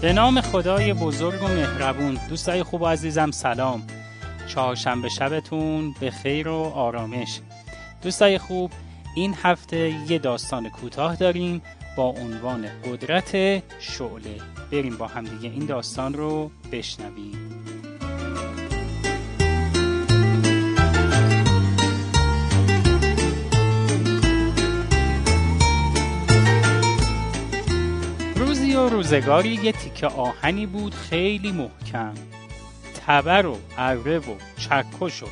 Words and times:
به 0.00 0.12
نام 0.12 0.40
خدای 0.40 0.94
بزرگ 0.94 1.42
و 1.42 1.48
مهربون. 1.48 2.18
دوستای 2.28 2.62
خوب 2.62 2.82
و 2.82 2.86
عزیزم 2.86 3.30
سلام. 3.30 3.82
چهارشنبه 4.46 5.08
شبتون 5.08 5.94
به 6.00 6.10
خیر 6.10 6.48
و 6.48 6.72
آرامش. 6.74 7.40
دوستای 8.02 8.38
خوب 8.38 8.70
این 9.16 9.34
هفته 9.42 9.94
یه 10.08 10.18
داستان 10.18 10.68
کوتاه 10.70 11.16
داریم 11.16 11.62
با 11.96 12.04
عنوان 12.04 12.66
قدرت 12.84 13.30
شعله. 13.78 14.36
بریم 14.72 14.96
با 14.96 15.06
همدیگه 15.06 15.48
این 15.48 15.66
داستان 15.66 16.14
رو 16.14 16.50
بشنویم. 16.72 17.59
روزگاری 29.00 29.48
یه 29.48 29.72
تیکه 29.72 30.06
آهنی 30.06 30.66
بود 30.66 30.94
خیلی 30.94 31.52
محکم. 31.52 32.14
تبر 32.94 33.46
و 33.46 33.58
اره 33.78 34.18
و 34.18 34.34
چکش 34.58 35.22
و 35.22 35.26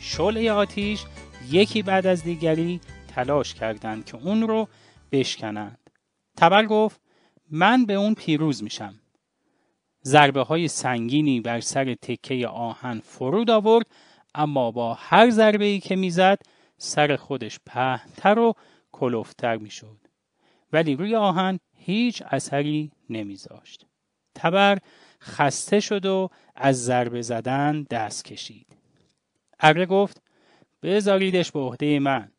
شعله 0.00 0.52
آتیش 0.52 1.04
یکی 1.50 1.82
بعد 1.82 2.06
از 2.06 2.22
دیگری 2.22 2.80
تلاش 3.08 3.54
کردند 3.54 4.04
که 4.04 4.16
اون 4.16 4.42
رو 4.42 4.68
بشکنند. 5.12 5.90
تبر 6.36 6.66
گفت 6.66 7.00
من 7.50 7.84
به 7.84 7.94
اون 7.94 8.14
پیروز 8.14 8.62
میشم. 8.62 8.94
ضربه 10.04 10.42
های 10.42 10.68
سنگینی 10.68 11.40
بر 11.40 11.60
سر 11.60 11.94
تکه 11.94 12.48
آهن 12.48 13.00
فرود 13.04 13.50
آورد 13.50 13.86
اما 14.34 14.70
با 14.70 14.94
هر 14.94 15.30
ضربه 15.30 15.64
ای 15.64 15.80
که 15.80 15.96
می‌زد 15.96 16.38
سر 16.76 17.16
خودش 17.16 17.60
پهتر 17.66 18.38
و 18.38 18.54
کلوفتر 18.92 19.56
می‌شد. 19.56 20.07
ولی 20.72 20.96
روی 20.96 21.16
آهن 21.16 21.58
هیچ 21.76 22.22
اثری 22.26 22.92
نمیذاشت. 23.10 23.86
تبر 24.34 24.78
خسته 25.22 25.80
شد 25.80 26.06
و 26.06 26.28
از 26.56 26.84
ضربه 26.84 27.22
زدن 27.22 27.82
دست 27.82 28.24
کشید. 28.24 28.66
اره 29.60 29.86
گفت 29.86 30.22
بذاریدش 30.82 31.52
به 31.52 31.60
عهده 31.60 31.98
من. 31.98 32.32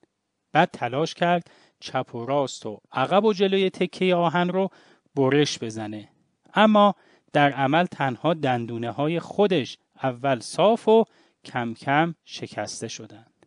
بعد 0.52 0.70
تلاش 0.74 1.14
کرد 1.14 1.52
چپ 1.80 2.16
و 2.16 2.26
راست 2.26 2.66
و 2.66 2.82
عقب 2.92 3.26
و 3.26 3.34
جلوی 3.34 3.70
تکه 3.70 4.16
آهن 4.16 4.50
رو 4.50 4.70
برش 5.16 5.60
بزنه. 5.60 6.10
اما 6.54 6.96
در 7.34 7.52
عمل 7.52 7.86
تنها 7.86 8.34
دندونه 8.34 8.92
های 8.92 9.20
خودش 9.20 9.78
اول 10.04 10.40
صاف 10.40 10.88
و 10.88 11.06
کم 11.46 11.74
کم 11.74 12.16
شکسته 12.26 12.88
شدند. 12.88 13.46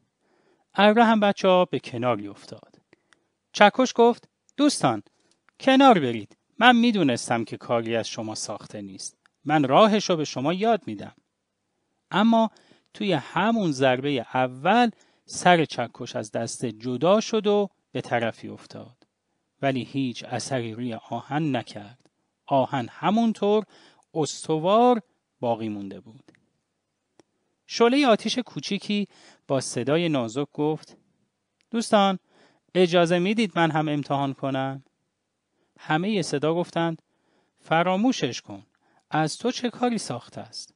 اره 0.75 1.05
هم 1.05 1.21
بچه 1.21 1.49
ها 1.49 1.65
به 1.65 1.79
کناری 1.79 2.29
افتاد 2.29 2.79
چکش 3.53 3.93
گفت 3.97 4.29
دوستان 4.57 5.03
کنار 5.61 6.01
برید. 6.01 6.37
من 6.59 6.77
می‌دونستم 6.77 7.45
که 7.45 7.57
کاری 7.57 7.97
از 7.97 8.09
شما 8.09 8.35
ساخته 8.35 8.81
نیست. 8.81 9.17
من 9.45 9.69
راهش 9.69 10.11
رو 10.11 10.17
به 10.17 10.25
شما 10.25 10.53
یاد 10.53 10.83
میدم. 10.87 11.15
اما 12.11 12.51
توی 12.95 13.13
همون 13.13 13.73
ضربه 13.73 14.27
اول 14.35 14.91
سر 15.27 15.65
چکش 15.65 16.17
از 16.17 16.33
دست 16.33 16.65
جدا 16.65 17.21
شد 17.21 17.47
و 17.47 17.69
به 17.93 18.01
طرفی 18.01 18.49
افتاد. 18.49 19.07
ولی 19.63 19.85
هیچ 19.85 20.25
اثری 20.25 20.75
روی 20.75 20.95
آهن 20.95 21.57
نکرد. 21.57 22.11
آهن 22.47 22.89
همونطور 22.91 23.65
استوار 24.15 25.03
باقی 25.41 25.69
مونده 25.69 26.01
بود. 26.01 26.33
شعله 27.67 28.07
آتیش 28.07 28.39
کوچیکی 28.39 29.09
با 29.49 29.61
صدای 29.61 30.09
نازک 30.09 30.47
گفت 30.53 30.97
دوستان 31.71 32.19
اجازه 32.75 33.19
می‌دید 33.19 33.53
من 33.57 33.71
هم 33.71 33.89
امتحان 33.89 34.33
کنم؟ 34.33 34.83
همه 35.79 36.23
صدا 36.23 36.55
گفتند 36.55 37.03
فراموشش 37.61 38.41
کن 38.41 38.63
از 39.11 39.39
تو 39.39 39.51
چه 39.51 39.71
کاری 39.71 39.99
ساخته 39.99 40.41
است؟ 40.41 40.75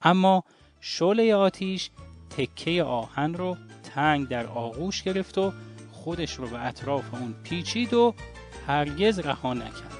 اما 0.00 0.44
شعله 0.80 1.34
آتیش 1.34 1.90
تکه 2.30 2.82
آهن 2.82 3.34
رو 3.34 3.56
تنگ 3.94 4.28
در 4.28 4.46
آغوش 4.46 5.02
گرفت 5.02 5.38
و 5.38 5.52
خودش 5.92 6.34
رو 6.34 6.46
به 6.46 6.66
اطراف 6.66 7.14
اون 7.14 7.34
پیچید 7.44 7.94
و 7.94 8.14
هرگز 8.66 9.18
رها 9.18 9.54
نکرد. 9.54 9.94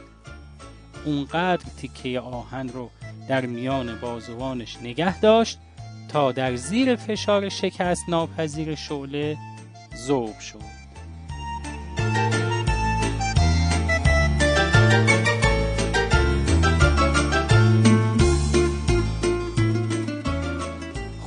اونقدر 1.04 1.64
تکه 1.82 2.20
آهن 2.20 2.68
رو 2.68 2.90
در 3.28 3.46
میان 3.46 4.00
بازوانش 4.00 4.76
نگه 4.76 5.20
داشت 5.20 5.58
تا 6.08 6.32
در 6.32 6.56
زیر 6.56 6.96
فشار 6.96 7.48
شکست 7.48 8.08
ناپذیر 8.08 8.74
شعله 8.74 9.36
ذوب 9.96 10.38
شد. 10.38 10.83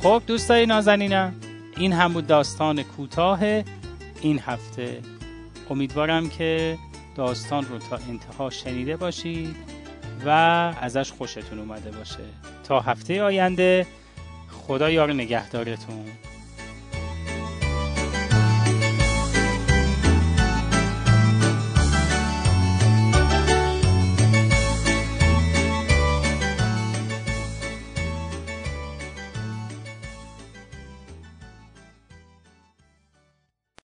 خب 0.08 0.22
دوستای 0.26 0.66
نازنینم. 0.66 1.34
این 1.76 1.92
هم 1.92 2.12
بود 2.12 2.26
داستان 2.26 2.82
کوتاه 2.82 3.40
این 4.20 4.38
هفته. 4.38 5.00
امیدوارم 5.70 6.28
که 6.28 6.78
داستان 7.14 7.66
رو 7.66 7.78
تا 7.78 7.98
انتها 8.08 8.50
شنیده 8.50 8.96
باشید 8.96 9.56
و 10.26 10.30
ازش 10.80 11.12
خوشتون 11.12 11.58
اومده 11.58 11.90
باشه. 11.90 12.18
تا 12.64 12.80
هفته 12.80 13.22
آینده 13.22 13.86
خدا 14.50 14.90
یار 14.90 15.12
نگهدارتون. 15.12 16.04